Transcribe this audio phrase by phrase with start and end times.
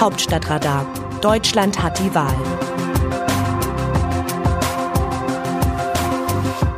[0.00, 0.86] Hauptstadtradar.
[1.20, 2.34] Deutschland hat die Wahl.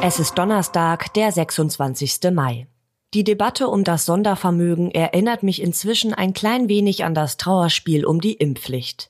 [0.00, 2.32] Es ist Donnerstag, der 26.
[2.32, 2.66] Mai.
[3.14, 8.20] Die Debatte um das Sondervermögen erinnert mich inzwischen ein klein wenig an das Trauerspiel um
[8.20, 9.08] die Impfpflicht.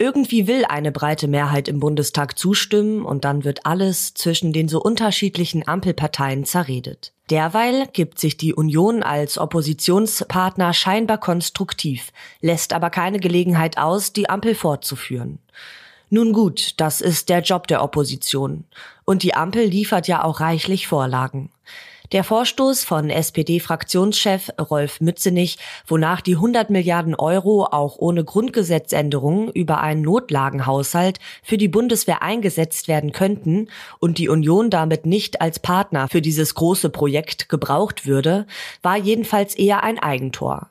[0.00, 4.80] Irgendwie will eine breite Mehrheit im Bundestag zustimmen und dann wird alles zwischen den so
[4.80, 7.12] unterschiedlichen Ampelparteien zerredet.
[7.30, 14.30] Derweil gibt sich die Union als Oppositionspartner scheinbar konstruktiv, lässt aber keine Gelegenheit aus, die
[14.30, 15.40] Ampel fortzuführen.
[16.10, 18.64] Nun gut, das ist der Job der Opposition.
[19.04, 21.50] Und die Ampel liefert ja auch reichlich Vorlagen.
[22.12, 29.82] Der Vorstoß von SPD-Fraktionschef Rolf Mützenich, wonach die 100 Milliarden Euro auch ohne Grundgesetzänderung über
[29.82, 33.68] einen Notlagenhaushalt für die Bundeswehr eingesetzt werden könnten
[33.98, 38.46] und die Union damit nicht als Partner für dieses große Projekt gebraucht würde,
[38.80, 40.70] war jedenfalls eher ein Eigentor.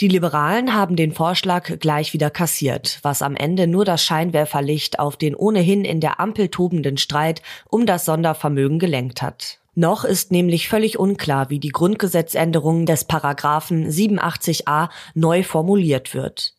[0.00, 5.16] Die Liberalen haben den Vorschlag gleich wieder kassiert, was am Ende nur das Scheinwerferlicht auf
[5.16, 9.60] den ohnehin in der Ampel tobenden Streit um das Sondervermögen gelenkt hat.
[9.74, 16.54] Noch ist nämlich völlig unklar, wie die Grundgesetzänderung des Paragraphen 87a neu formuliert wird.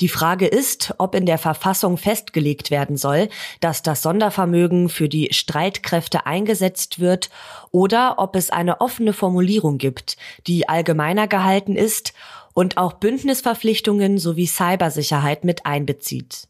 [0.00, 3.28] Die Frage ist, ob in der Verfassung festgelegt werden soll,
[3.60, 7.30] dass das Sondervermögen für die Streitkräfte eingesetzt wird
[7.70, 12.14] oder ob es eine offene Formulierung gibt, die allgemeiner gehalten ist
[12.52, 16.49] und auch Bündnisverpflichtungen sowie Cybersicherheit mit einbezieht.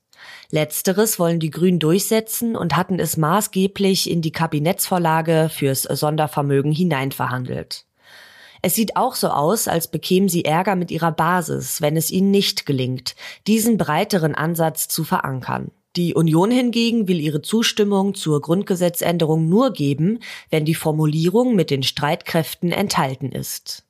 [0.50, 7.84] Letzteres wollen die Grünen durchsetzen und hatten es maßgeblich in die Kabinettsvorlage fürs Sondervermögen hineinverhandelt.
[8.62, 12.30] Es sieht auch so aus, als bekämen sie Ärger mit ihrer Basis, wenn es ihnen
[12.30, 13.14] nicht gelingt,
[13.46, 15.70] diesen breiteren Ansatz zu verankern.
[15.96, 21.82] Die Union hingegen will ihre Zustimmung zur Grundgesetzänderung nur geben, wenn die Formulierung mit den
[21.82, 23.84] Streitkräften enthalten ist.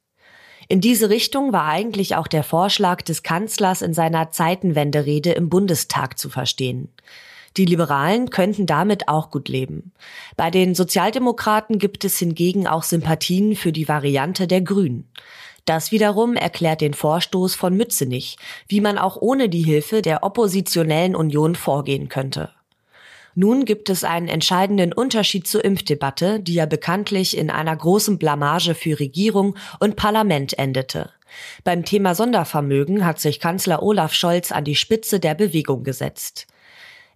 [0.70, 6.16] In diese Richtung war eigentlich auch der Vorschlag des Kanzlers in seiner Zeitenwenderede im Bundestag
[6.16, 6.88] zu verstehen.
[7.56, 9.90] Die Liberalen könnten damit auch gut leben.
[10.36, 15.10] Bei den Sozialdemokraten gibt es hingegen auch Sympathien für die Variante der Grünen.
[15.64, 18.36] Das wiederum erklärt den Vorstoß von Mützenich,
[18.68, 22.50] wie man auch ohne die Hilfe der oppositionellen Union vorgehen könnte.
[23.34, 28.74] Nun gibt es einen entscheidenden Unterschied zur Impfdebatte, die ja bekanntlich in einer großen Blamage
[28.74, 31.10] für Regierung und Parlament endete.
[31.62, 36.48] Beim Thema Sondervermögen hat sich Kanzler Olaf Scholz an die Spitze der Bewegung gesetzt.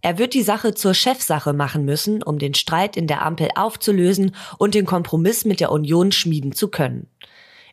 [0.03, 4.37] Er wird die Sache zur Chefsache machen müssen, um den Streit in der Ampel aufzulösen
[4.59, 7.09] und den Kompromiss mit der Union schmieden zu können.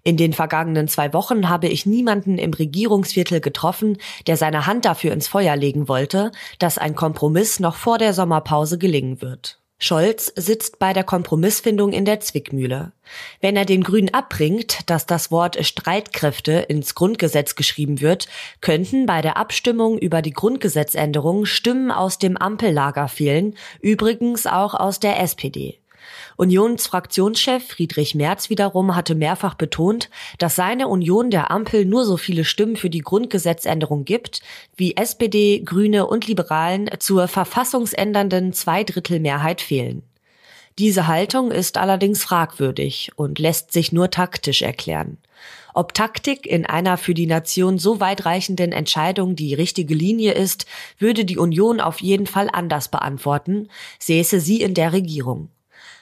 [0.03, 3.97] In den vergangenen zwei Wochen habe ich niemanden im Regierungsviertel getroffen,
[4.27, 8.77] der seine Hand dafür ins Feuer legen wollte, dass ein Kompromiss noch vor der Sommerpause
[8.77, 9.61] gelingen wird.
[9.83, 12.93] Scholz sitzt bei der Kompromissfindung in der Zwickmühle.
[13.39, 18.27] Wenn er den Grünen abbringt, dass das Wort Streitkräfte ins Grundgesetz geschrieben wird,
[18.61, 24.99] könnten bei der Abstimmung über die Grundgesetzänderung Stimmen aus dem Ampellager fehlen, übrigens auch aus
[24.99, 25.80] der SPD.
[26.37, 32.45] Unionsfraktionschef Friedrich Merz wiederum hatte mehrfach betont, dass seine Union der Ampel nur so viele
[32.45, 34.41] Stimmen für die Grundgesetzänderung gibt,
[34.75, 40.03] wie SPD, Grüne und Liberalen zur verfassungsändernden Zweidrittelmehrheit fehlen.
[40.79, 45.17] Diese Haltung ist allerdings fragwürdig und lässt sich nur taktisch erklären.
[45.73, 50.65] Ob Taktik in einer für die Nation so weitreichenden Entscheidung die richtige Linie ist,
[50.97, 53.69] würde die Union auf jeden Fall anders beantworten,
[53.99, 55.49] säße sie in der Regierung.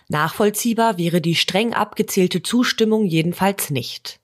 [0.09, 4.19] Nachvollziehbar wäre die streng abgezählte Zustimmung jedenfalls nicht.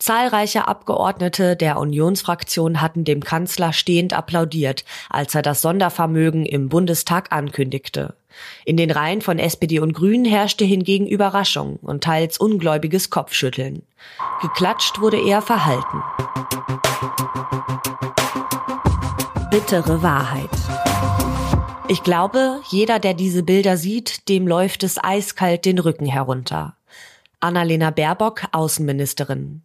[0.00, 7.30] Zahlreiche Abgeordnete der Unionsfraktion hatten dem Kanzler stehend applaudiert, als er das Sondervermögen im Bundestag
[7.30, 8.16] ankündigte.
[8.64, 13.82] In den Reihen von SPD und Grünen herrschte hingegen Überraschung und teils ungläubiges Kopfschütteln.
[14.42, 16.02] Geklatscht wurde eher verhalten.
[19.50, 20.57] Bittere Wahrheit.
[21.90, 26.76] Ich glaube, jeder, der diese Bilder sieht, dem läuft es eiskalt den Rücken herunter.
[27.40, 29.62] Annalena Baerbock, Außenministerin.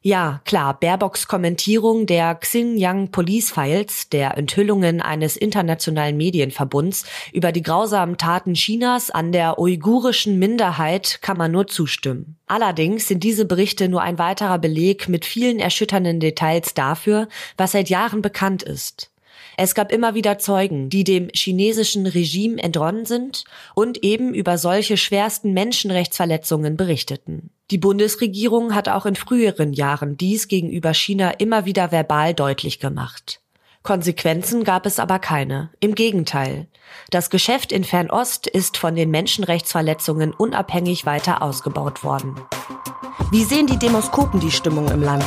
[0.00, 7.04] Ja, klar, Baerbocks Kommentierung der Xinjiang Police Files, der Enthüllungen eines internationalen Medienverbunds
[7.34, 12.38] über die grausamen Taten Chinas an der uigurischen Minderheit kann man nur zustimmen.
[12.46, 17.28] Allerdings sind diese Berichte nur ein weiterer Beleg mit vielen erschütternden Details dafür,
[17.58, 19.10] was seit Jahren bekannt ist.
[19.56, 23.44] Es gab immer wieder Zeugen, die dem chinesischen Regime entronnen sind
[23.74, 27.50] und eben über solche schwersten Menschenrechtsverletzungen berichteten.
[27.70, 33.40] Die Bundesregierung hat auch in früheren Jahren dies gegenüber China immer wieder verbal deutlich gemacht.
[33.82, 35.70] Konsequenzen gab es aber keine.
[35.80, 36.68] Im Gegenteil.
[37.10, 42.34] Das Geschäft in Fernost ist von den Menschenrechtsverletzungen unabhängig weiter ausgebaut worden.
[43.30, 45.24] Wie sehen die Demoskopen die Stimmung im Land?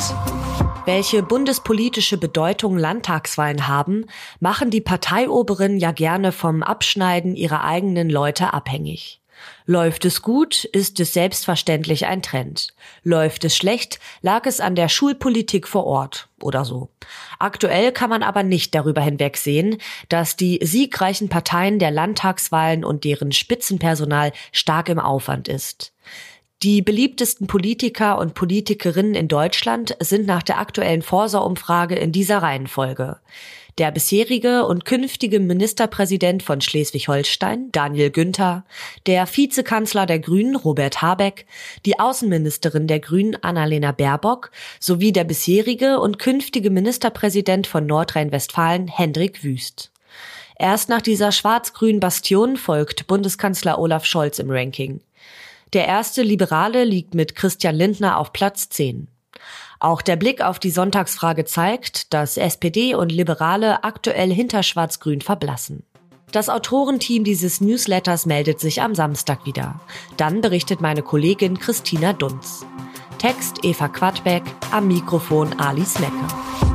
[0.86, 4.06] Welche bundespolitische Bedeutung Landtagswahlen haben,
[4.42, 9.22] machen die Parteioberen ja gerne vom Abschneiden ihrer eigenen Leute abhängig.
[9.66, 12.74] Läuft es gut, ist es selbstverständlich ein Trend.
[13.04, 16.90] Läuft es schlecht, lag es an der Schulpolitik vor Ort oder so.
[17.40, 19.78] Aktuell kann man aber nicht darüber hinwegsehen,
[20.10, 25.94] dass die siegreichen Parteien der Landtagswahlen und deren Spitzenpersonal stark im Aufwand ist.
[26.64, 33.18] Die beliebtesten Politiker und Politikerinnen in Deutschland sind nach der aktuellen Forsa-Umfrage in dieser Reihenfolge.
[33.80, 38.64] Der bisherige und künftige Ministerpräsident von Schleswig-Holstein, Daniel Günther,
[39.08, 41.48] der Vizekanzler der Grünen, Robert Habeck,
[41.86, 44.50] die Außenministerin der Grünen, Annalena Baerbock,
[44.80, 49.92] sowie der bisherige und künftige Ministerpräsident von Nordrhein-Westfalen, Hendrik Wüst.
[50.58, 55.02] Erst nach dieser schwarz-grünen Bastion folgt Bundeskanzler Olaf Scholz im Ranking.
[55.74, 59.08] Der erste Liberale liegt mit Christian Lindner auf Platz 10.
[59.80, 65.84] Auch der Blick auf die Sonntagsfrage zeigt, dass SPD und Liberale aktuell hinter Schwarz-Grün verblassen.
[66.32, 69.82] Das Autorenteam dieses Newsletters meldet sich am Samstag wieder.
[70.16, 72.66] Dann berichtet meine Kollegin Christina Dunz.
[73.18, 76.73] Text Eva Quadbeck, am Mikrofon Ali Smecke.